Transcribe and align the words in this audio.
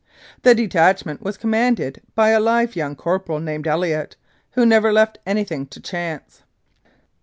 The 0.41 0.55
detachment 0.55 1.21
was 1.21 1.37
commanded 1.37 2.01
by 2.15 2.29
a 2.29 2.39
live 2.39 2.75
young 2.75 2.95
corporal 2.95 3.39
named 3.39 3.67
Elliott, 3.67 4.15
who 4.53 4.65
never 4.65 4.91
left 4.91 5.19
anything 5.27 5.67
to 5.67 5.79
chance. 5.79 6.41